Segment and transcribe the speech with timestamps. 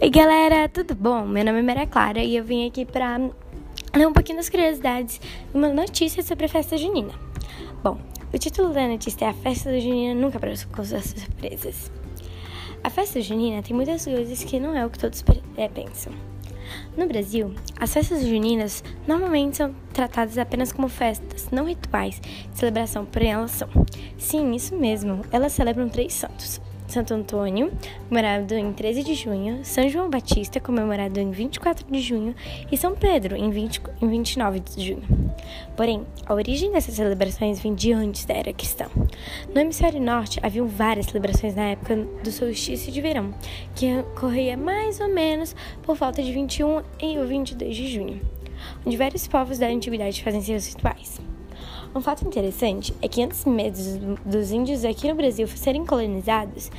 [0.00, 1.26] Oi, galera, tudo bom?
[1.26, 5.20] Meu nome é Maria Clara e eu vim aqui para ler um pouquinho das curiosidades
[5.52, 7.12] e uma notícia sobre a festa junina.
[7.82, 7.98] Bom,
[8.32, 11.90] o título da notícia é A Festa Junina Nunca com suas surpresas.
[12.84, 15.24] A festa junina tem muitas coisas que não é o que todos
[15.56, 16.12] é, pensam.
[16.96, 23.04] No Brasil, as festas juninas normalmente são tratadas apenas como festas, não rituais, de celebração,
[23.04, 23.68] porém elas são.
[24.16, 27.70] Sim, isso mesmo, elas celebram três santos: Santo Antônio,
[28.08, 32.34] comemorado em 13 de junho, São João Batista, comemorado em 24 de junho,
[32.72, 35.02] e São Pedro, em, 20, em 29 de junho.
[35.76, 38.86] Porém, a origem dessas celebrações vem de antes da era cristã.
[39.54, 43.34] No hemisfério norte, haviam várias celebrações na época do solstício de verão,
[43.74, 48.20] que ocorria mais ou menos por volta de 21 e 22 de junho,
[48.86, 51.20] onde vários povos da antiguidade fazem seus rituais.
[51.94, 56.70] Um fato interessante é que antes mesmo dos índios aqui no Brasil serem colonizados,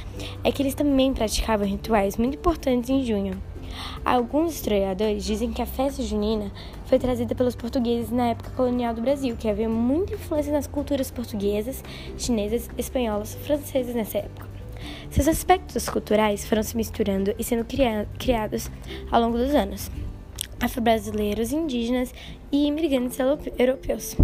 [0.44, 3.42] é que eles também praticavam rituais muito importantes em junho.
[4.06, 6.52] Alguns historiadores dizem que a festa junina
[6.86, 11.10] foi trazida pelos portugueses na época colonial do Brasil, que havia muita influência nas culturas
[11.10, 11.84] portuguesas,
[12.18, 14.48] chinesas, espanholas, francesas nessa época.
[15.10, 17.66] Seus aspectos culturais foram se misturando e sendo
[18.18, 18.70] criados
[19.12, 19.90] ao longo dos anos
[20.60, 22.14] afro-brasileiros, indígenas
[22.52, 23.18] e imigrantes
[23.58, 24.16] europeus.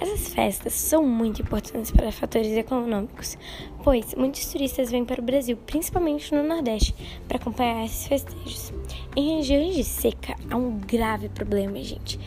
[0.00, 3.36] Essas festas são muito importantes para fatores econômicos,
[3.82, 6.94] pois muitos turistas vêm para o Brasil, principalmente no Nordeste,
[7.26, 8.72] para acompanhar esses festejos.
[9.14, 12.18] Em regiões de seca, há um grave problema, gente,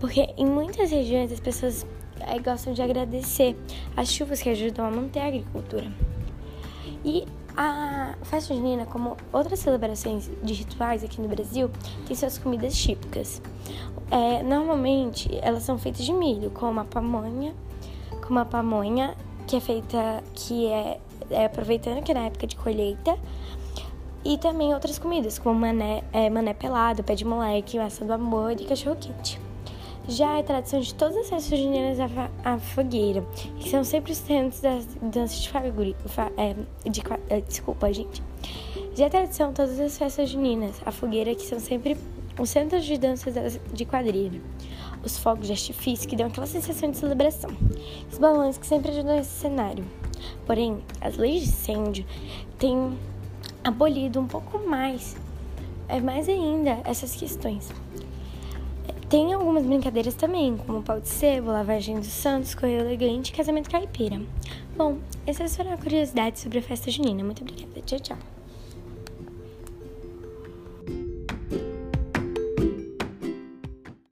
[0.00, 1.86] porque em muitas regiões as pessoas
[2.20, 3.56] é, gostam de agradecer
[3.96, 5.90] as chuvas que ajudam a manter a agricultura.
[7.04, 7.24] E
[7.56, 11.70] a festa junina, como outras celebrações de rituais aqui no Brasil,
[12.06, 13.40] tem suas comidas típicas.
[14.10, 17.54] É, normalmente elas são feitas de milho, como a pamonha,
[18.26, 22.56] como a pamonha, que é feita, que é, é aproveitando que é na época de
[22.56, 23.16] colheita,
[24.24, 28.52] e também outras comidas, como mané, é, mané pelado, pé de moleque, massa do amor
[28.52, 29.45] e cachorro quente.
[30.08, 31.98] Já é tradição de todas as festas juninas
[32.44, 33.26] a, fogueira,
[33.58, 35.96] que são sempre os centros das danças de faguri,
[36.36, 36.54] é,
[36.88, 38.22] de, é, desculpa, gente.
[38.94, 41.96] Já é tradição todas as festas juninas a fogueira, que são sempre
[42.38, 44.40] os centros de danças de quadrilha.
[45.04, 47.50] Os fogos de artifício, que dão aquela sensação de celebração.
[48.10, 49.84] Os balões, que sempre ajudam esse cenário.
[50.46, 52.06] Porém, as leis de incêndio
[52.58, 52.96] têm
[53.64, 55.16] abolido um pouco mais,
[55.88, 57.72] é mais ainda, essas questões.
[59.08, 63.70] Tem algumas brincadeiras também, como pau de sebo, lavagem dos santos, correio elegante e casamento
[63.70, 64.20] caipira.
[64.76, 67.22] Bom, essas foram as curiosidades sobre a festa junina.
[67.22, 67.80] Muito obrigada.
[67.82, 68.35] Tchau, tchau.